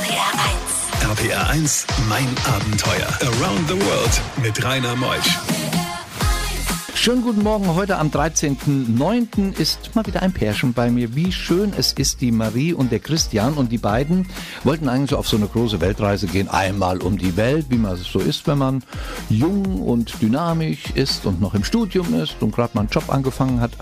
[0.00, 0.32] RPR
[1.02, 1.28] 1.
[1.28, 3.06] RPR 1, mein Abenteuer.
[3.20, 5.38] Around the World mit Rainer Meusch.
[6.94, 7.74] Schönen guten Morgen.
[7.74, 9.58] Heute am 13.09.
[9.58, 11.14] ist mal wieder ein Pärchen bei mir.
[11.14, 13.52] Wie schön es ist, die Marie und der Christian.
[13.54, 14.26] Und die beiden
[14.64, 16.48] wollten eigentlich auf so eine große Weltreise gehen.
[16.48, 18.82] Einmal um die Welt, wie man es so ist, wenn man
[19.28, 23.60] jung und dynamisch ist und noch im Studium ist und gerade mal einen Job angefangen
[23.60, 23.72] hat.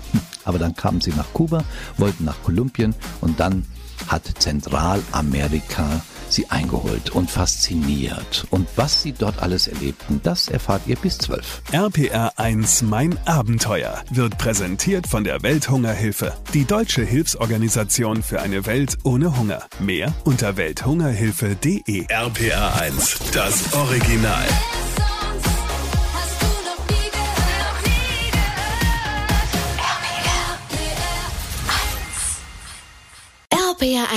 [0.43, 1.63] Aber dann kamen sie nach Kuba,
[1.95, 3.65] wollten nach Kolumbien und dann
[4.09, 8.45] hat Zentralamerika sie eingeholt und fasziniert.
[8.49, 11.63] Und was sie dort alles erlebten, das erfahrt ihr bis 12.
[11.71, 18.97] RPR 1 Mein Abenteuer wird präsentiert von der Welthungerhilfe, die deutsche Hilfsorganisation für eine Welt
[19.03, 19.63] ohne Hunger.
[19.79, 22.05] Mehr unter welthungerhilfe.de.
[22.07, 24.45] RPR 1, das Original.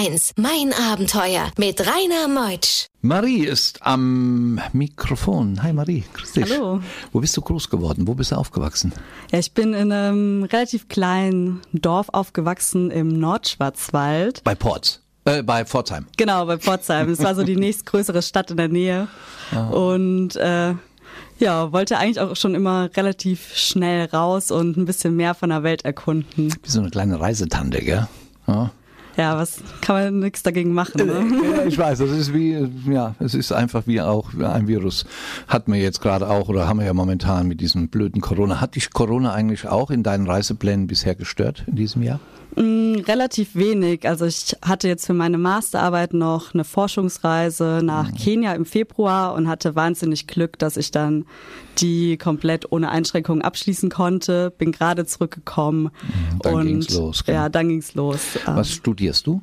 [0.05, 2.87] 1, mein Abenteuer mit Rainer Meutsch.
[3.03, 5.63] Marie ist am Mikrofon.
[5.63, 6.51] Hi Marie, grüß dich.
[6.51, 6.81] Hallo.
[7.13, 8.09] Wo bist du groß geworden?
[8.09, 8.93] Wo bist du aufgewachsen?
[9.31, 14.43] Ja, ich bin in einem relativ kleinen Dorf aufgewachsen im Nordschwarzwald.
[14.43, 15.01] Bei Ports.
[15.25, 16.07] Äh, bei Pforzheim.
[16.17, 17.09] Genau, bei Pforzheim.
[17.09, 19.07] Es war so die nächstgrößere Stadt in der Nähe.
[19.71, 20.75] Und äh,
[21.39, 25.63] ja, wollte eigentlich auch schon immer relativ schnell raus und ein bisschen mehr von der
[25.63, 26.53] Welt erkunden.
[26.61, 28.09] Wie so eine kleine Reisetante, gell?
[28.49, 28.73] Ja.
[29.17, 31.07] Ja, was kann man nichts dagegen machen.
[31.07, 31.65] Ne?
[31.67, 35.05] Ich weiß, das ist wie, ja, es ist einfach wie auch ein Virus.
[35.49, 38.61] Hat man jetzt gerade auch oder haben wir ja momentan mit diesem blöden Corona.
[38.61, 42.21] Hat dich Corona eigentlich auch in deinen Reiseplänen bisher gestört in diesem Jahr?
[42.57, 44.07] Mm, relativ wenig.
[44.07, 48.17] Also ich hatte jetzt für meine Masterarbeit noch eine Forschungsreise nach Mhm.
[48.17, 51.25] Kenia im Februar und hatte wahnsinnig Glück, dass ich dann
[51.79, 54.51] die komplett ohne Einschränkungen abschließen konnte.
[54.51, 57.39] Bin gerade zurückgekommen Mhm, dann und ging's los, genau.
[57.39, 58.21] ja, dann ging's los.
[58.47, 59.41] Ähm, Was studierst du?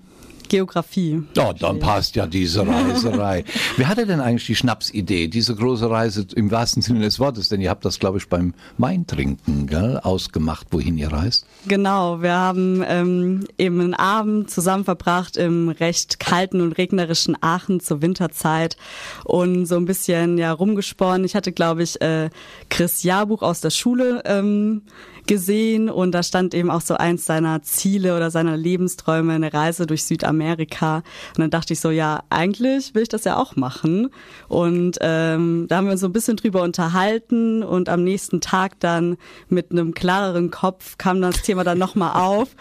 [0.49, 1.23] Geografie.
[1.35, 3.45] Ja, dann passt ja diese Reiserei.
[3.77, 7.49] Wer hatte denn eigentlich die Schnapsidee, diese große Reise im wahrsten Sinne des Wortes?
[7.49, 11.45] Denn ihr habt das, glaube ich, beim Weintrinken gell, ausgemacht, wohin ihr reist.
[11.67, 17.79] Genau, wir haben ähm, eben einen Abend zusammen verbracht im recht kalten und regnerischen Aachen
[17.79, 18.77] zur Winterzeit
[19.23, 21.23] und so ein bisschen ja rumgesponnen.
[21.25, 22.29] Ich hatte, glaube ich, äh,
[22.69, 24.81] Chris Jahrbuch aus der Schule ähm,
[25.29, 29.85] gesehen und da stand eben auch so eins seiner Ziele oder seiner Lebensträume, eine Reise
[29.85, 30.97] durch Südamerika.
[30.97, 34.09] Und dann dachte ich so, ja, eigentlich will ich das ja auch machen.
[34.47, 38.79] Und ähm, da haben wir uns so ein bisschen drüber unterhalten und am nächsten Tag
[38.79, 39.17] dann
[39.49, 42.55] mit einem klareren Kopf kam das Thema dann nochmal auf.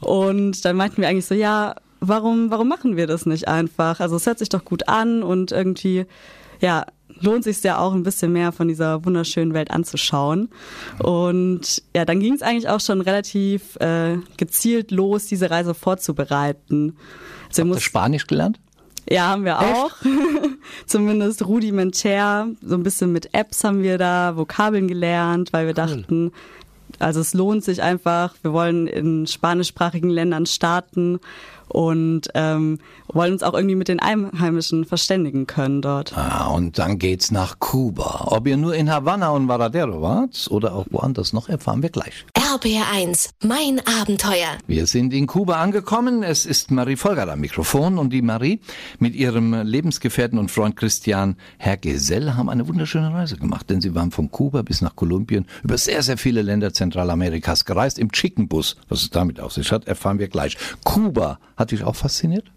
[0.00, 3.98] Und dann meinten wir eigentlich so, ja, warum, warum machen wir das nicht einfach?
[3.98, 6.06] Also es hört sich doch gut an und irgendwie,
[6.60, 6.86] ja,
[7.20, 10.48] lohnt sich ja auch ein bisschen mehr von dieser wunderschönen Welt anzuschauen.
[11.02, 16.96] Und ja, dann ging es eigentlich auch schon relativ äh, gezielt los, diese Reise vorzubereiten.
[17.48, 18.58] Also Habt ihr Spanisch gelernt?
[19.10, 19.92] ja, haben wir auch.
[20.86, 22.48] Zumindest rudimentär.
[22.62, 26.32] So ein bisschen mit Apps haben wir da Vokabeln gelernt, weil wir dachten,
[26.98, 28.34] also es lohnt sich einfach.
[28.42, 31.20] Wir wollen in spanischsprachigen Ländern starten
[31.72, 32.78] und ähm,
[33.08, 36.16] wollen uns auch irgendwie mit den Einheimischen verständigen können dort.
[36.16, 38.26] Ah, und dann geht's nach Kuba.
[38.26, 42.26] Ob ihr nur in Havanna und Varadero wart oder auch woanders noch, erfahren wir gleich.
[42.36, 44.58] RPR 1, mein Abenteuer.
[44.66, 46.22] Wir sind in Kuba angekommen.
[46.22, 48.60] Es ist Marie Folger am Mikrofon und die Marie
[48.98, 53.94] mit ihrem Lebensgefährten und Freund Christian Herr Gesell haben eine wunderschöne Reise gemacht, denn sie
[53.94, 58.76] waren von Kuba bis nach Kolumbien über sehr, sehr viele Länder Zentralamerikas gereist im Chickenbus.
[58.88, 60.58] Was es damit auf sich hat, erfahren wir gleich.
[60.84, 62.50] Kuba hat dich auch fasziniert?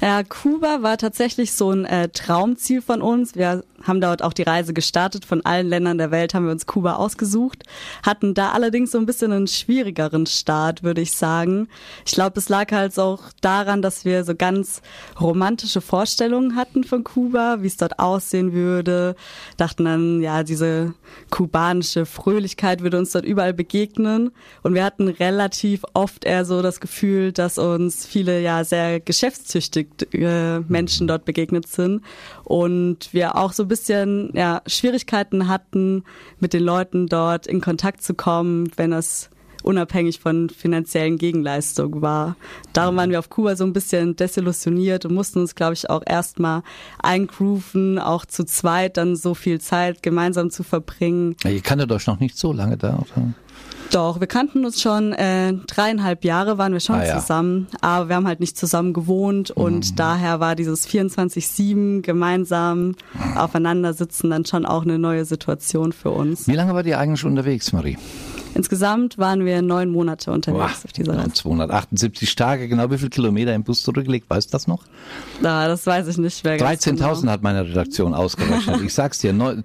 [0.00, 3.36] Ja, Kuba war tatsächlich so ein äh, Traumziel von uns.
[3.36, 5.24] Wir haben dort auch die Reise gestartet.
[5.24, 7.64] Von allen Ländern der Welt haben wir uns Kuba ausgesucht,
[8.02, 11.68] hatten da allerdings so ein bisschen einen schwierigeren Start, würde ich sagen.
[12.06, 14.82] Ich glaube, es lag halt auch daran, dass wir so ganz
[15.20, 19.14] romantische Vorstellungen hatten von Kuba, wie es dort aussehen würde.
[19.56, 20.94] Dachten dann, ja, diese
[21.30, 24.32] kubanische Fröhlichkeit würde uns dort überall begegnen.
[24.62, 29.88] Und wir hatten relativ oft eher so das Gefühl, dass uns viele ja sehr geschäftstüchtige
[30.12, 32.02] äh, Menschen dort begegnet sind
[32.44, 36.04] und wir auch so ein bisschen ja, Schwierigkeiten hatten,
[36.38, 39.30] mit den Leuten dort in Kontakt zu kommen, wenn es
[39.62, 42.36] unabhängig von finanziellen Gegenleistungen war.
[42.74, 46.02] Darum waren wir auf Kuba so ein bisschen desillusioniert und mussten uns, glaube ich, auch
[46.04, 46.62] erstmal
[47.02, 51.36] eingrooven, auch zu zweit dann so viel Zeit gemeinsam zu verbringen.
[51.44, 53.32] Ja, ihr kanntet euch noch nicht so lange da, oder?
[53.92, 57.18] Doch, wir kannten uns schon äh, dreieinhalb Jahre waren wir schon Ah, ja.
[57.20, 62.94] zusammen, aber wir haben halt nicht zusammen gewohnt und daher war dieses 24-7 gemeinsam
[63.36, 66.48] aufeinander sitzen dann schon auch eine neue Situation für uns.
[66.48, 67.98] Wie lange wart ihr eigentlich unterwegs, Marie?
[68.54, 71.32] Insgesamt waren wir neun Monate unterwegs Boah, auf dieser Reise.
[71.32, 74.84] 278 Tage, genau wie viele Kilometer im Bus zurückgelegt, weißt du das noch?
[75.40, 77.32] Na, das weiß ich nicht mehr ganz 13.000 genau.
[77.32, 78.82] hat meine Redaktion ausgerechnet.
[78.82, 79.56] Ich sag's dir, neu-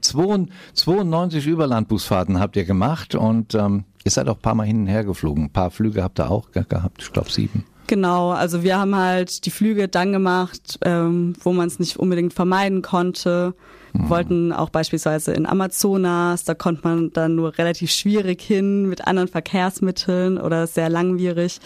[0.74, 4.88] 92 Überlandbusfahrten habt ihr gemacht und ähm, ihr seid auch ein paar Mal hin und
[4.88, 5.44] her geflogen.
[5.46, 7.66] Ein paar Flüge habt ihr auch ge- gehabt, ich glaube sieben.
[7.88, 12.34] Genau, also wir haben halt die Flüge dann gemacht, ähm, wo man es nicht unbedingt
[12.34, 13.54] vermeiden konnte.
[13.94, 19.08] Wir wollten auch beispielsweise in Amazonas, da konnte man dann nur relativ schwierig hin mit
[19.08, 21.60] anderen Verkehrsmitteln oder sehr langwierig.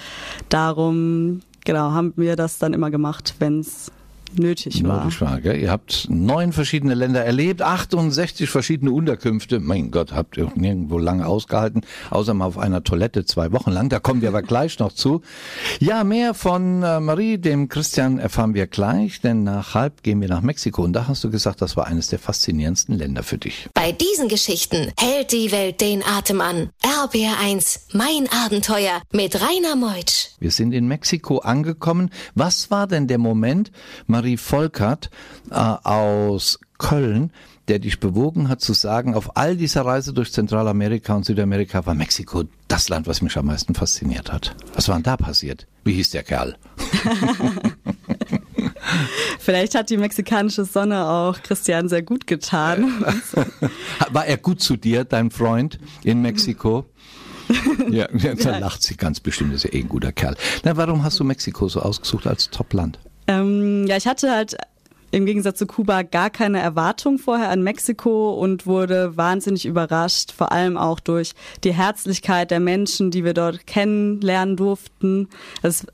[0.49, 3.91] Darum, genau, haben wir das dann immer gemacht, wenn es
[4.39, 5.06] nötig war.
[5.06, 5.60] Nötig war, gell?
[5.60, 9.60] Ihr habt neun verschiedene Länder erlebt, 68 verschiedene Unterkünfte.
[9.60, 13.89] Mein Gott, habt ihr nirgendwo lange ausgehalten, außer mal auf einer Toilette zwei Wochen lang.
[13.89, 15.22] Da kommen wir aber gleich noch zu.
[15.80, 20.30] Ja, mehr von äh, Marie, dem Christian, erfahren wir gleich, denn nach halb gehen wir
[20.30, 20.84] nach Mexiko.
[20.84, 23.69] Und da hast du gesagt, das war eines der faszinierendsten Länder für dich.
[23.74, 26.69] Bei diesen Geschichten hält die Welt den Atem an.
[26.84, 30.30] RBR1, mein Abenteuer mit Rainer Meutsch.
[30.39, 32.10] Wir sind in Mexiko angekommen.
[32.36, 33.72] Was war denn der Moment,
[34.07, 35.09] Marie Volkert
[35.50, 37.31] äh, aus Köln,
[37.68, 41.94] der dich bewogen hat zu sagen, auf all dieser Reise durch Zentralamerika und Südamerika war
[41.94, 44.56] Mexiko das Land, was mich am meisten fasziniert hat.
[44.73, 45.68] Was war denn da passiert?
[45.83, 46.57] Wie hieß der Kerl?
[49.39, 53.03] Vielleicht hat die mexikanische Sonne auch Christian sehr gut getan.
[54.12, 56.85] War er gut zu dir, dein Freund in Mexiko?
[57.89, 60.38] Ja, da lacht sie ganz bestimmt, ist ja eh ein guter Kerl.
[60.63, 62.97] Na, warum hast du Mexiko so ausgesucht als Top-Land?
[63.31, 64.57] Ähm, ja, ich hatte halt
[65.12, 70.51] im Gegensatz zu Kuba gar keine Erwartung vorher an Mexiko und wurde wahnsinnig überrascht, vor
[70.51, 71.33] allem auch durch
[71.63, 75.28] die Herzlichkeit der Menschen, die wir dort kennenlernen durften.
[75.62, 75.86] Es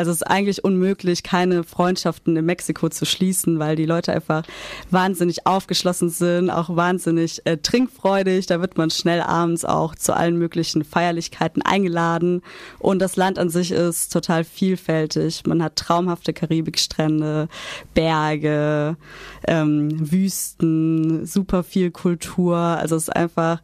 [0.00, 4.44] also es ist eigentlich unmöglich, keine Freundschaften in Mexiko zu schließen, weil die Leute einfach
[4.90, 8.46] wahnsinnig aufgeschlossen sind, auch wahnsinnig äh, trinkfreudig.
[8.46, 12.40] Da wird man schnell abends auch zu allen möglichen Feierlichkeiten eingeladen.
[12.78, 15.42] Und das Land an sich ist total vielfältig.
[15.46, 17.48] Man hat traumhafte Karibikstrände,
[17.92, 18.96] Berge,
[19.46, 22.56] ähm, Wüsten, super viel Kultur.
[22.56, 23.60] Also es ist einfach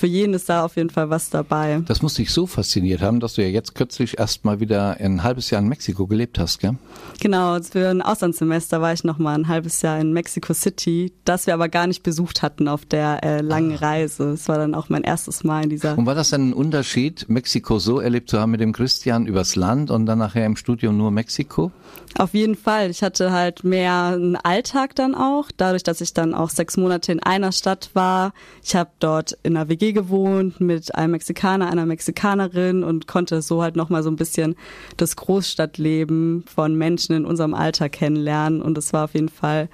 [0.00, 1.82] für jeden ist da auf jeden Fall was dabei.
[1.84, 5.22] Das muss dich so fasziniert haben, dass du ja jetzt kürzlich erst mal wieder ein
[5.22, 6.76] halbes Jahr in Mexiko gelebt hast, gell?
[7.20, 11.46] Genau, für ein Auslandssemester war ich noch mal ein halbes Jahr in Mexico City, das
[11.46, 14.30] wir aber gar nicht besucht hatten auf der äh, langen Reise.
[14.30, 15.98] Es war dann auch mein erstes Mal in dieser.
[15.98, 19.54] Und war das dann ein Unterschied, Mexiko so erlebt zu haben mit dem Christian übers
[19.54, 21.72] Land und dann nachher im Studio nur Mexiko?
[22.16, 22.90] Auf jeden Fall.
[22.90, 27.12] Ich hatte halt mehr einen Alltag dann auch, dadurch, dass ich dann auch sechs Monate
[27.12, 28.32] in einer Stadt war.
[28.64, 33.62] Ich habe dort in einer WG gewohnt mit einem Mexikaner, einer Mexikanerin und konnte so
[33.62, 34.56] halt nochmal so ein bisschen
[34.96, 38.62] das Großstadtleben von Menschen in unserem Alter kennenlernen.
[38.62, 39.68] Und es war auf jeden Fall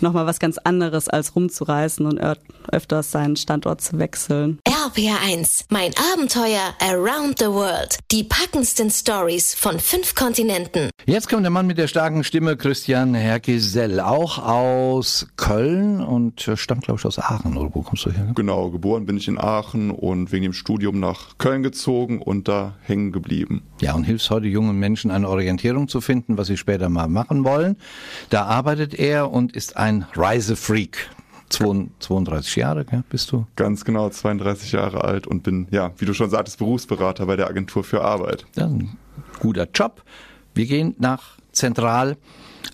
[0.00, 2.20] nochmal was ganz anderes, als rumzureisen und
[2.70, 4.58] öfters seinen Standort zu wechseln.
[4.88, 7.98] RPR1, mein Abenteuer around the world.
[8.10, 10.88] Die packendsten Stories von fünf Kontinenten.
[11.04, 16.84] Jetzt kommt der Mann mit der starken Stimme, Christian Hergesell, auch aus Köln und stammt,
[16.84, 17.58] glaube ich, aus Aachen.
[17.58, 18.32] Oder wo kommst du her?
[18.34, 22.74] Genau, geboren bin ich in Aachen und wegen dem Studium nach Köln gezogen und da
[22.82, 23.64] hängen geblieben.
[23.82, 27.44] Ja, und hilfst heute jungen Menschen eine Orientierung zu finden, was sie später mal machen
[27.44, 27.76] wollen.
[28.30, 31.10] Da arbeitet er und ist ein Reisefreak.
[31.50, 33.46] 32 Jahre gell, bist du?
[33.56, 37.48] Ganz genau 32 Jahre alt und bin, ja, wie du schon sagtest, Berufsberater bei der
[37.48, 38.46] Agentur für Arbeit.
[38.50, 38.96] Ist ein
[39.40, 40.02] guter Job.
[40.54, 41.38] Wir gehen nach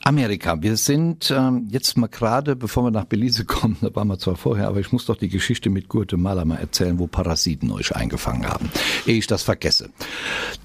[0.05, 0.61] Zentralamerika.
[0.63, 4.37] Wir sind ähm, jetzt mal gerade, bevor wir nach Belize kommen, da waren wir zwar
[4.37, 8.47] vorher, aber ich muss doch die Geschichte mit Guatemala mal erzählen, wo Parasiten euch eingefangen
[8.47, 8.71] haben,
[9.07, 9.91] ehe ich das vergesse.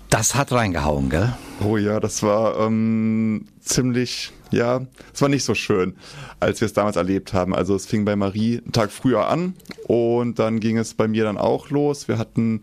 [0.09, 1.33] Das hat reingehauen, gell?
[1.63, 4.81] Oh ja, das war ähm, ziemlich, ja,
[5.13, 5.95] es war nicht so schön,
[6.39, 7.55] als wir es damals erlebt haben.
[7.55, 9.53] Also es fing bei Marie einen Tag früher an
[9.88, 12.07] und dann ging es bei mir dann auch los.
[12.07, 12.61] Wir hatten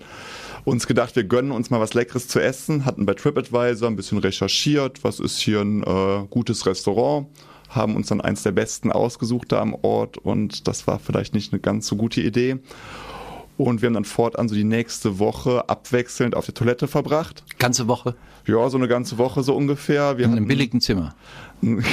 [0.66, 4.18] uns gedacht, wir gönnen uns mal was Leckeres zu essen, hatten bei TripAdvisor ein bisschen
[4.18, 7.28] recherchiert, was ist hier ein äh, gutes Restaurant,
[7.68, 11.52] haben uns dann eins der besten ausgesucht da am Ort und das war vielleicht nicht
[11.52, 12.58] eine ganz so gute Idee.
[13.58, 17.42] Und wir haben dann fortan so die nächste Woche abwechselnd auf der Toilette verbracht.
[17.58, 18.14] Ganze Woche
[18.46, 20.18] Ja, so eine ganze Woche so ungefähr.
[20.18, 21.14] Wir in hatten, einem billigen Zimmer.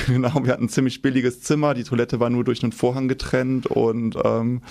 [0.08, 1.74] Genau, wir hatten ein ziemlich billiges Zimmer.
[1.74, 4.62] Die Toilette war nur durch einen Vorhang getrennt und ähm,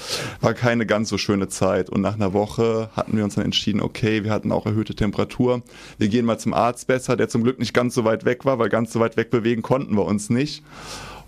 [0.43, 1.89] war keine ganz so schöne Zeit.
[1.89, 5.63] Und nach einer Woche hatten wir uns dann entschieden, okay, wir hatten auch erhöhte Temperatur.
[5.97, 8.59] Wir gehen mal zum Arzt besser, der zum Glück nicht ganz so weit weg war,
[8.59, 10.63] weil ganz so weit weg bewegen konnten wir uns nicht.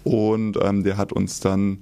[0.03, 1.79] Und ähm, der hat uns dann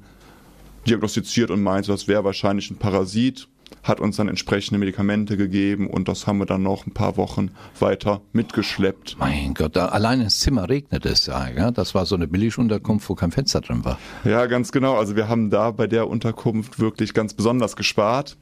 [0.87, 3.49] diagnostiziert und meinte, das wäre wahrscheinlich ein Parasit
[3.83, 7.51] hat uns dann entsprechende Medikamente gegeben und das haben wir dann noch ein paar Wochen
[7.79, 9.17] weiter mitgeschleppt.
[9.19, 11.73] Mein Gott, allein ins Zimmer regnet es ja, gell?
[11.73, 13.99] Das war so eine Billigunterkunft, wo kein Fenster drin war.
[14.25, 14.97] Ja, ganz genau.
[14.97, 18.37] Also wir haben da bei der Unterkunft wirklich ganz besonders gespart.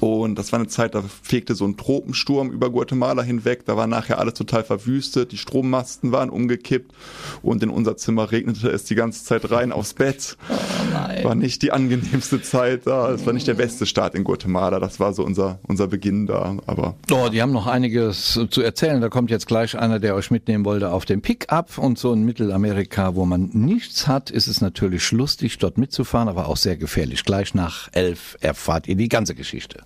[0.00, 3.64] Und das war eine Zeit, da fegte so ein Tropensturm über Guatemala hinweg.
[3.64, 5.32] Da war nachher alles total verwüstet.
[5.32, 6.92] Die Strommasten waren umgekippt.
[7.42, 10.36] Und in unser Zimmer regnete es die ganze Zeit rein aufs Bett.
[10.50, 13.10] Oh war nicht die angenehmste Zeit da.
[13.10, 14.80] Es war nicht der beste Start in Guatemala.
[14.80, 16.56] Das war so unser, unser Beginn da.
[16.66, 16.96] Aber.
[17.10, 19.00] Oh, die haben noch einiges zu erzählen.
[19.00, 21.78] Da kommt jetzt gleich einer, der euch mitnehmen wollte auf dem Pickup.
[21.78, 26.48] Und so in Mittelamerika, wo man nichts hat, ist es natürlich lustig, dort mitzufahren, aber
[26.48, 27.24] auch sehr gefährlich.
[27.24, 29.85] Gleich nach elf erfahrt ihr die ganze Geschichte.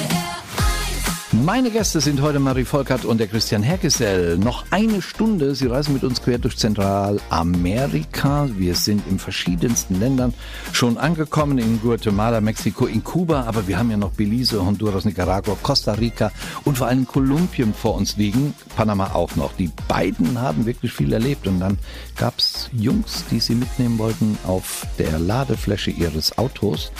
[1.33, 4.37] Meine Gäste sind heute Marie Volkert und der Christian Hergesell.
[4.37, 5.55] Noch eine Stunde.
[5.55, 8.49] Sie reisen mit uns quer durch Zentralamerika.
[8.57, 10.33] Wir sind in verschiedensten Ländern
[10.73, 11.57] schon angekommen.
[11.57, 13.43] In Guatemala, Mexiko, in Kuba.
[13.43, 16.33] Aber wir haben ja noch Belize, Honduras, Nicaragua, Costa Rica
[16.65, 18.53] und vor allem Kolumbien vor uns liegen.
[18.75, 19.53] Panama auch noch.
[19.53, 21.47] Die beiden haben wirklich viel erlebt.
[21.47, 21.77] Und dann
[22.17, 26.91] gab's Jungs, die sie mitnehmen wollten auf der Ladefläche ihres Autos.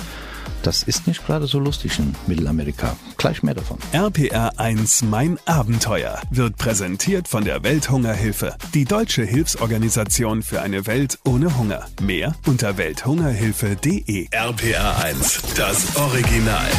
[0.63, 2.95] Das ist nicht gerade so lustig in Mittelamerika.
[3.17, 3.77] Gleich mehr davon.
[3.93, 11.19] RPR 1 Mein Abenteuer wird präsentiert von der Welthungerhilfe, die deutsche Hilfsorganisation für eine Welt
[11.25, 11.85] ohne Hunger.
[12.01, 14.27] Mehr unter welthungerhilfe.de.
[14.31, 16.69] RPR 1, das Original.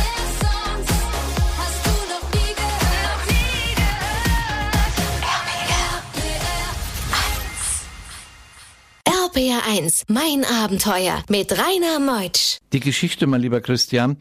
[9.34, 12.58] RPR 1, mein Abenteuer mit Rainer Meutsch.
[12.74, 14.18] Die Geschichte, mein lieber Christian,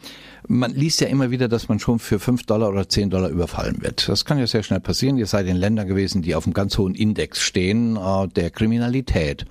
[0.48, 3.82] man liest ja immer wieder, dass man schon für 5 Dollar oder 10 Dollar überfallen
[3.82, 4.08] wird.
[4.08, 5.18] Das kann ja sehr schnell passieren.
[5.18, 9.46] Ihr seid in Ländern gewesen, die auf einem ganz hohen Index stehen, äh, der Kriminalität.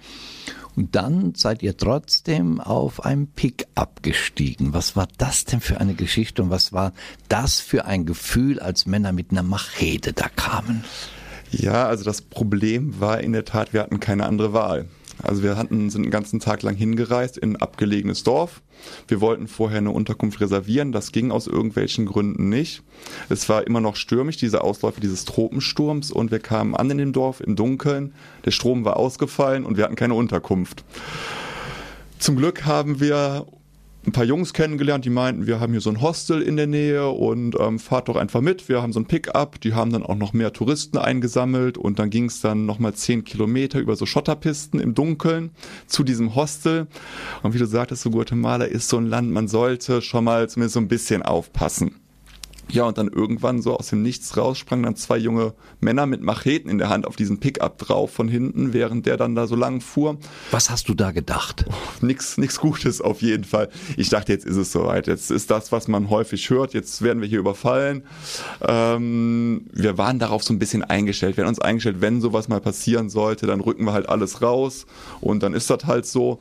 [0.77, 4.73] Und dann seid ihr trotzdem auf einem Pick-up gestiegen.
[4.73, 6.95] Was war das denn für eine Geschichte und was war
[7.29, 10.85] das für ein Gefühl, als Männer mit einer Machete da kamen?
[11.51, 14.87] Ja, also das Problem war in der Tat, wir hatten keine andere Wahl.
[15.23, 18.63] Also wir hatten, sind einen ganzen Tag lang hingereist in ein abgelegenes Dorf.
[19.09, 20.93] Wir wollten vorher eine Unterkunft reservieren.
[20.93, 22.83] Das ging aus irgendwelchen Gründen nicht.
[23.29, 26.11] Es war immer noch stürmisch, diese Ausläufe dieses Tropensturms.
[26.11, 28.15] Und wir kamen an in dem Dorf im Dunkeln.
[28.45, 30.85] Der Strom war ausgefallen und wir hatten keine Unterkunft.
[32.19, 33.47] Zum Glück haben wir
[34.07, 37.09] ein paar Jungs kennengelernt, die meinten, wir haben hier so ein Hostel in der Nähe
[37.11, 38.69] und ähm, fahrt doch einfach mit.
[38.69, 42.09] Wir haben so ein Pickup, die haben dann auch noch mehr Touristen eingesammelt und dann
[42.09, 45.51] ging es dann nochmal zehn Kilometer über so Schotterpisten im Dunkeln
[45.87, 46.87] zu diesem Hostel.
[47.43, 50.75] Und wie du sagtest, so Guatemala ist so ein Land, man sollte schon mal zumindest
[50.75, 52.00] so ein bisschen aufpassen.
[52.73, 56.23] Ja, und dann irgendwann so aus dem Nichts raus sprangen dann zwei junge Männer mit
[56.23, 59.57] Macheten in der Hand auf diesen Pickup drauf von hinten, während der dann da so
[59.57, 60.19] lang fuhr.
[60.51, 61.65] Was hast du da gedacht?
[61.69, 63.71] Oh, nix, nix Gutes auf jeden Fall.
[63.97, 65.07] Ich dachte, jetzt ist es soweit.
[65.09, 66.75] Jetzt ist das, was man häufig hört.
[66.75, 68.05] Jetzt werden wir hier überfallen.
[68.67, 71.37] Ähm, wir waren darauf so ein bisschen eingestellt.
[71.37, 74.87] Wir haben uns eingestellt, wenn sowas mal passieren sollte, dann rücken wir halt alles raus
[75.21, 76.39] und dann ist das halt so.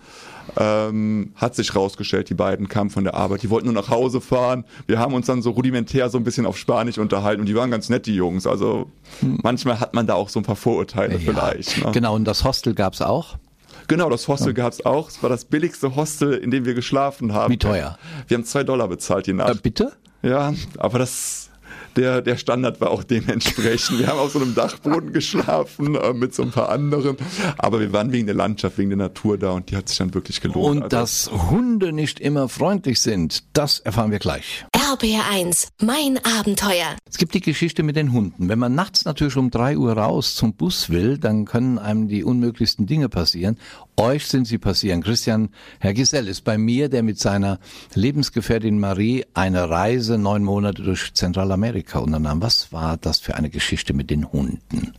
[0.58, 4.22] Ähm, hat sich rausgestellt, die beiden kamen von der Arbeit, die wollten nur nach Hause
[4.22, 4.66] fahren.
[4.88, 7.72] Wir haben uns dann so rudimentär so ein bisschen auf Spanisch unterhalten und die waren
[7.72, 8.48] ganz nett, die Jungs.
[8.48, 8.90] Also
[9.20, 9.40] hm.
[9.44, 11.84] manchmal hat man da auch so ein paar Vorurteile ja, vielleicht.
[11.84, 11.92] Ne?
[11.92, 13.38] Genau, und das Hostel gab's auch?
[13.88, 14.54] Genau, das Hostel ja.
[14.54, 15.10] gab's auch.
[15.10, 17.52] Es war das billigste Hostel, in dem wir geschlafen haben.
[17.52, 17.98] Wie teuer?
[18.28, 19.50] Wir haben zwei Dollar bezahlt die Nacht.
[19.50, 19.94] Äh, bitte?
[20.22, 21.49] Ja, aber das
[22.00, 24.00] der, der Standard war auch dementsprechend.
[24.00, 27.18] Wir haben auf so einem Dachboden geschlafen äh, mit so ein paar anderen,
[27.58, 30.14] aber wir waren wegen der Landschaft, wegen der Natur da und die hat sich dann
[30.14, 30.78] wirklich gelohnt.
[30.78, 34.66] Und also, dass Hunde nicht immer freundlich sind, das erfahren wir gleich.
[34.90, 36.96] RBR1, mein Abenteuer.
[37.08, 38.50] Es gibt die Geschichte mit den Hunden.
[38.50, 42.24] Wenn man nachts natürlich um drei Uhr raus zum Bus will, dann können einem die
[42.24, 43.60] unmöglichsten Dinge passieren.
[43.98, 45.04] Euch sind sie passieren.
[45.04, 47.60] Christian Herr Gisell ist bei mir, der mit seiner
[47.94, 52.42] Lebensgefährtin Marie eine Reise neun Monate durch Zentralamerika unternahm.
[52.42, 54.94] Was war das für eine Geschichte mit den Hunden?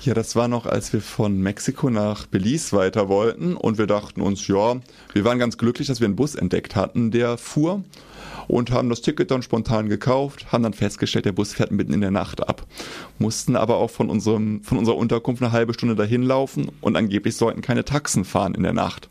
[0.00, 4.20] Ja, das war noch, als wir von Mexiko nach Belize weiter wollten und wir dachten
[4.20, 4.74] uns, ja,
[5.12, 7.84] wir waren ganz glücklich, dass wir einen Bus entdeckt hatten, der fuhr
[8.48, 12.00] und haben das Ticket dann spontan gekauft, haben dann festgestellt, der Bus fährt mitten in
[12.00, 12.66] der Nacht ab.
[13.18, 17.36] Mussten aber auch von, unserem, von unserer Unterkunft eine halbe Stunde dahin laufen und angeblich
[17.36, 19.08] sollten keine Taxen fahren in der Nacht.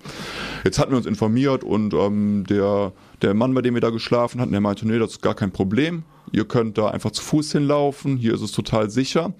[0.63, 4.41] Jetzt hatten wir uns informiert und ähm, der, der Mann, bei dem wir da geschlafen
[4.41, 6.03] hatten, der meinte, nee, das ist gar kein Problem.
[6.33, 9.33] Ihr könnt da einfach zu Fuß hinlaufen, hier ist es total sicher.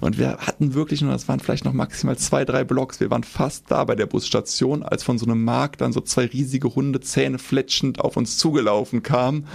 [0.00, 3.24] Und wir hatten wirklich nur, das waren vielleicht noch maximal zwei, drei Blocks, wir waren
[3.24, 7.00] fast da bei der Busstation, als von so einem Markt dann so zwei riesige Hunde
[7.00, 9.46] Zähne fletschend auf uns zugelaufen kamen.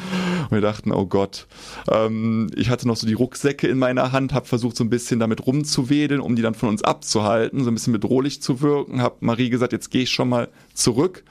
[0.44, 1.48] Und wir dachten, oh Gott.
[1.90, 5.20] Ähm, ich hatte noch so die Rucksäcke in meiner Hand, habe versucht so ein bisschen
[5.20, 9.02] damit rumzuwedeln, um die dann von uns abzuhalten, so ein bisschen bedrohlich zu wirken.
[9.02, 11.24] Hab Marie gesagt, jetzt gehe ich schon mal zurück.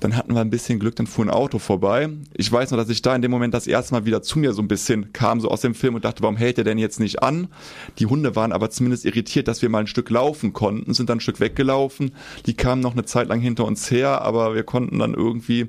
[0.00, 2.08] Dann hatten wir ein bisschen Glück, dann fuhr ein Auto vorbei.
[2.34, 4.52] Ich weiß noch, dass ich da in dem Moment das erste Mal wieder zu mir
[4.52, 7.00] so ein bisschen kam, so aus dem Film und dachte, warum hält er denn jetzt
[7.00, 7.48] nicht an?
[7.98, 11.18] Die Hunde waren aber zumindest irritiert, dass wir mal ein Stück laufen konnten, sind dann
[11.18, 12.12] ein Stück weggelaufen.
[12.46, 15.68] Die kamen noch eine Zeit lang hinter uns her, aber wir konnten dann irgendwie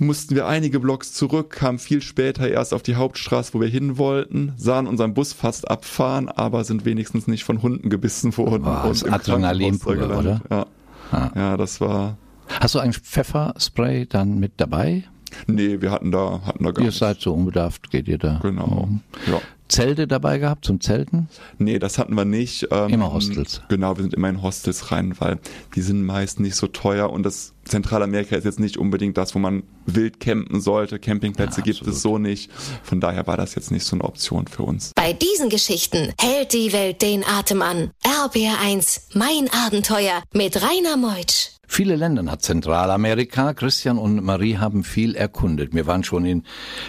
[0.00, 3.98] mussten wir einige Blocks zurück, kamen viel später erst auf die Hauptstraße, wo wir hin
[3.98, 8.64] wollten, sahen unseren Bus fast abfahren, aber sind wenigstens nicht von Hunden gebissen worden.
[8.64, 10.40] Boah, das Adrenalin oder?
[10.50, 10.66] Ja.
[11.12, 11.30] Ah.
[11.34, 12.16] ja, das war.
[12.58, 15.04] Hast du eigentlich Pfefferspray dann mit dabei?
[15.46, 16.98] Nee, wir hatten da, hatten da gar Ihr nichts.
[16.98, 18.40] seid so unbedarft, geht ihr da.
[18.42, 18.88] Genau.
[18.90, 19.00] Mhm.
[19.30, 19.40] Ja.
[19.68, 21.28] Zelte dabei gehabt zum Zelten?
[21.58, 22.66] Nee, das hatten wir nicht.
[22.72, 23.62] Ähm, immer Hostels.
[23.68, 25.38] Genau, wir sind immer in Hostels rein, weil
[25.76, 29.38] die sind meist nicht so teuer und das Zentralamerika ist jetzt nicht unbedingt das, wo
[29.38, 30.98] man wild campen sollte.
[30.98, 32.50] Campingplätze ja, gibt es so nicht.
[32.82, 34.90] Von daher war das jetzt nicht so eine Option für uns.
[34.96, 37.92] Bei diesen Geschichten hält die Welt den Atem an.
[38.02, 41.59] RBR1, mein Abenteuer mit Rainer Meutsch.
[41.72, 43.54] Viele Länder hat Zentralamerika.
[43.54, 45.72] Christian und Marie haben viel erkundet.
[45.72, 46.42] Wir waren schon in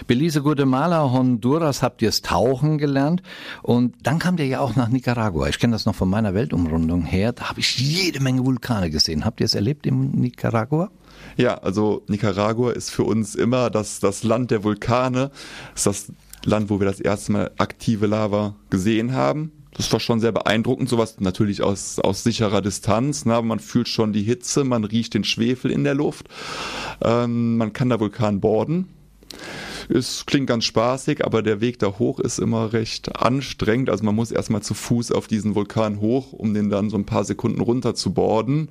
[0.08, 3.22] Belize, Guatemala, Honduras, habt ihr es tauchen gelernt.
[3.62, 5.46] Und dann kamt ihr ja auch nach Nicaragua.
[5.48, 7.32] Ich kenne das noch von meiner Weltumrundung her.
[7.32, 9.24] Da habe ich jede Menge Vulkane gesehen.
[9.24, 10.90] Habt ihr es erlebt in Nicaragua?
[11.36, 15.30] Ja, also Nicaragua ist für uns immer das, das Land der Vulkane.
[15.74, 16.12] Das ist das
[16.44, 20.88] Land, wo wir das erste Mal aktive Lava gesehen haben das war schon sehr beeindruckend,
[20.88, 23.34] sowas natürlich aus, aus sicherer Distanz, ne?
[23.34, 26.28] aber man fühlt schon die Hitze, man riecht den Schwefel in der Luft,
[27.02, 28.88] ähm, man kann da Vulkan borden.
[29.88, 33.90] Es klingt ganz spaßig, aber der Weg da hoch ist immer recht anstrengend.
[33.90, 37.04] Also man muss erstmal zu Fuß auf diesen Vulkan hoch, um den dann so ein
[37.04, 38.68] paar Sekunden runter zu borden.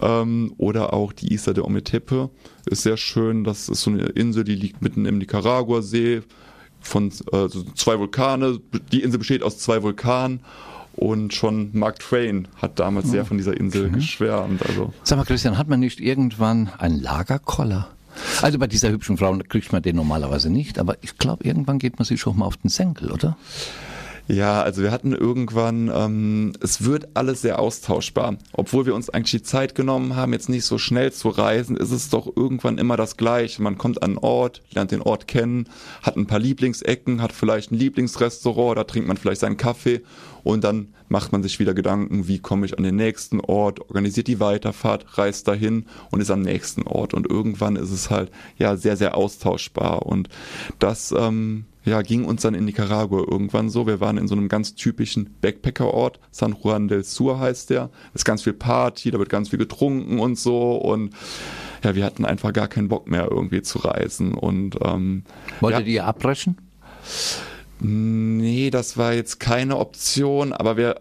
[0.00, 2.30] Ähm, oder auch die Isla de Ometepe
[2.66, 3.44] ist sehr schön.
[3.44, 6.22] Das ist so eine Insel, die liegt mitten im Nicaragua-See
[6.82, 8.60] von äh, zwei Vulkane.
[8.92, 10.40] Die Insel besteht aus zwei Vulkanen.
[10.94, 13.94] Und schon Mark Twain hat damals sehr von dieser Insel okay.
[13.94, 14.62] geschwärmt.
[14.66, 14.92] Also.
[15.04, 17.88] Sag mal, Christian, hat man nicht irgendwann einen Lagerkoller?
[18.42, 21.98] Also bei dieser hübschen Frau kriegt man den normalerweise nicht, aber ich glaube, irgendwann geht
[21.98, 23.38] man sich schon mal auf den Senkel, oder?
[24.32, 28.38] Ja, also wir hatten irgendwann, ähm, es wird alles sehr austauschbar.
[28.54, 31.90] Obwohl wir uns eigentlich die Zeit genommen haben, jetzt nicht so schnell zu reisen, ist
[31.90, 33.60] es doch irgendwann immer das Gleiche.
[33.60, 35.68] Man kommt an einen Ort, lernt den Ort kennen,
[36.00, 40.00] hat ein paar Lieblingsecken, hat vielleicht ein Lieblingsrestaurant, da trinkt man vielleicht seinen Kaffee
[40.44, 44.28] und dann macht man sich wieder Gedanken, wie komme ich an den nächsten Ort, organisiert
[44.28, 47.12] die Weiterfahrt, reist dahin und ist am nächsten Ort.
[47.12, 50.06] Und irgendwann ist es halt ja sehr, sehr austauschbar.
[50.06, 50.30] Und
[50.78, 53.86] das ähm, ja, ging uns dann in Nicaragua irgendwann so.
[53.86, 56.20] Wir waren in so einem ganz typischen Backpacker-Ort.
[56.30, 57.90] San Juan del Sur heißt der.
[58.14, 60.76] Ist ganz viel Party, da wird ganz viel getrunken und so.
[60.76, 61.14] Und
[61.82, 64.34] ja, wir hatten einfach gar keinen Bock mehr irgendwie zu reisen.
[64.34, 65.24] Und ähm,
[65.60, 66.56] Wolltet ja, ihr abbrechen?
[67.80, 71.00] Nee, das war jetzt keine Option, aber wir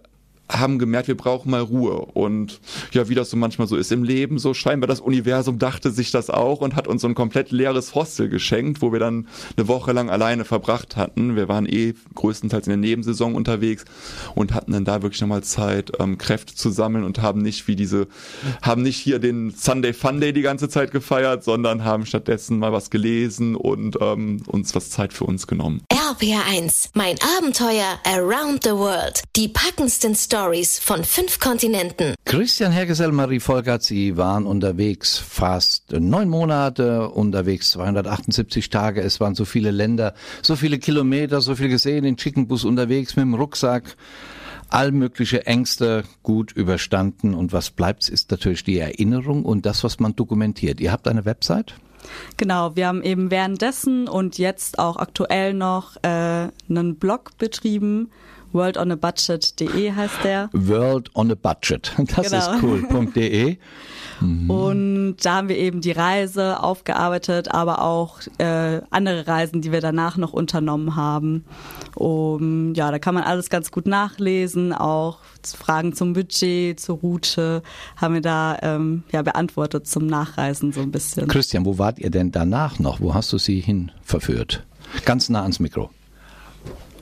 [0.51, 1.93] haben gemerkt, wir brauchen mal Ruhe.
[2.13, 2.59] Und
[2.91, 6.11] ja, wie das so manchmal so ist im Leben, so scheinbar das Universum dachte sich
[6.11, 9.67] das auch und hat uns so ein komplett leeres Hostel geschenkt, wo wir dann eine
[9.67, 11.35] Woche lang alleine verbracht hatten.
[11.35, 13.85] Wir waren eh größtenteils in der Nebensaison unterwegs
[14.35, 17.75] und hatten dann da wirklich nochmal Zeit, ähm, Kräfte zu sammeln und haben nicht wie
[17.75, 18.07] diese,
[18.61, 22.89] haben nicht hier den Sunday Funday die ganze Zeit gefeiert, sondern haben stattdessen mal was
[22.89, 25.81] gelesen und ähm, uns was Zeit für uns genommen.
[25.91, 29.21] RPR1, mein Abenteuer around the world.
[29.35, 32.15] Die packendsten Stories Stories von fünf Kontinenten.
[32.25, 39.01] Christian Hergesell, Marie Volkert, Sie waren unterwegs fast neun Monate, unterwegs 278 Tage.
[39.01, 43.21] Es waren so viele Länder, so viele Kilometer, so viel gesehen, in Chickenbus unterwegs mit
[43.21, 43.95] dem Rucksack.
[44.69, 47.35] All mögliche Ängste gut überstanden.
[47.35, 50.81] Und was bleibt, ist natürlich die Erinnerung und das, was man dokumentiert.
[50.81, 51.75] Ihr habt eine Website?
[52.37, 58.09] Genau, wir haben eben währenddessen und jetzt auch aktuell noch äh, einen Blog betrieben
[58.53, 60.49] worldonabudget.de heißt der.
[60.53, 62.53] World on a Budget, das genau.
[62.53, 63.57] ist cool.de.
[64.21, 64.49] Mhm.
[64.49, 69.81] Und da haben wir eben die Reise aufgearbeitet, aber auch äh, andere Reisen, die wir
[69.81, 71.45] danach noch unternommen haben.
[71.95, 77.63] Um, ja, da kann man alles ganz gut nachlesen, auch Fragen zum Budget, zur Route
[77.97, 81.27] haben wir da ähm, ja, beantwortet zum Nachreisen so ein bisschen.
[81.27, 83.01] Christian, wo wart ihr denn danach noch?
[83.01, 84.65] Wo hast du sie hin verführt?
[85.05, 85.89] Ganz nah ans Mikro.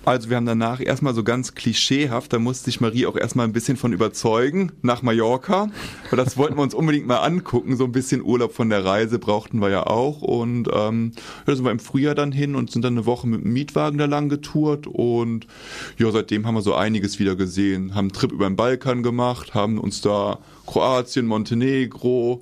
[0.05, 3.51] Also wir haben danach erstmal so ganz klischeehaft, da musste sich Marie auch erstmal ein
[3.51, 5.69] bisschen von überzeugen, nach Mallorca.
[6.09, 7.75] Weil das wollten wir uns unbedingt mal angucken.
[7.75, 10.21] So ein bisschen Urlaub von der Reise brauchten wir ja auch.
[10.21, 11.11] Und ähm,
[11.45, 13.97] da sind wir im Frühjahr dann hin und sind dann eine Woche mit dem Mietwagen
[13.97, 14.87] da lang getourt.
[14.87, 15.47] Und
[15.97, 17.93] ja, seitdem haben wir so einiges wieder gesehen.
[17.93, 22.41] Haben einen Trip über den Balkan gemacht, haben uns da Kroatien, Montenegro,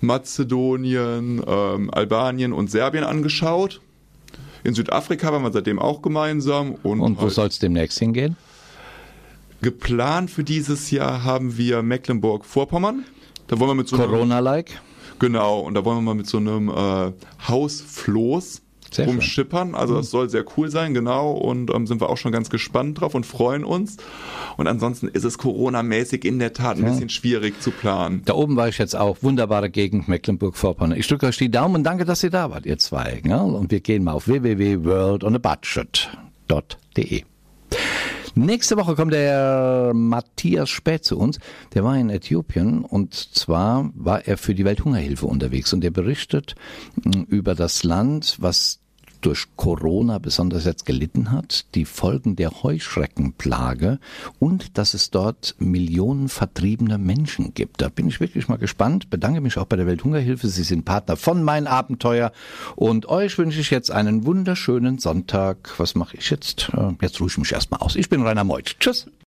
[0.00, 3.80] Mazedonien, ähm, Albanien und Serbien angeschaut.
[4.64, 6.74] In Südafrika waren wir seitdem auch gemeinsam.
[6.82, 8.36] Und, und wo halt soll es demnächst hingehen?
[9.60, 13.04] Geplant für dieses Jahr haben wir Mecklenburg-Vorpommern.
[13.46, 14.80] Da wollen wir mit so Corona-like?
[15.18, 17.12] Genau, und da wollen wir mal mit so einem äh,
[17.46, 18.62] Hausfloß
[18.94, 19.14] Sehr schön.
[19.14, 19.74] rumschippern.
[19.74, 21.32] Also das soll sehr cool sein, genau.
[21.32, 23.96] Und ähm, sind wir auch schon ganz gespannt drauf und freuen uns.
[24.56, 28.22] Und ansonsten ist es Corona-mäßig in der Tat ein bisschen schwierig zu planen.
[28.24, 29.18] Da oben war ich jetzt auch.
[29.22, 30.98] Wunderbare Gegend, Mecklenburg-Vorpommern.
[30.98, 33.22] Ich drücke euch die Daumen und danke, dass ihr da wart, ihr zwei.
[33.26, 33.40] Ja?
[33.40, 37.22] Und wir gehen mal auf www.worldonabudget.de.
[38.36, 41.38] Nächste Woche kommt der Matthias Späth zu uns.
[41.74, 46.56] Der war in Äthiopien und zwar war er für die Welthungerhilfe unterwegs und er berichtet
[47.04, 48.80] mh, über das Land, was
[49.24, 53.98] durch Corona besonders jetzt gelitten hat, die Folgen der Heuschreckenplage
[54.38, 57.80] und dass es dort Millionen vertriebener Menschen gibt.
[57.80, 59.08] Da bin ich wirklich mal gespannt.
[59.10, 60.48] Bedanke mich auch bei der Welthungerhilfe.
[60.48, 62.32] Sie sind Partner von Mein Abenteuer
[62.76, 65.72] und euch wünsche ich jetzt einen wunderschönen Sonntag.
[65.78, 66.70] Was mache ich jetzt?
[66.74, 67.96] Äh, Jetzt ruhe ich mich erstmal aus.
[67.96, 68.76] Ich bin Rainer Meutsch.
[68.78, 69.06] Tschüss.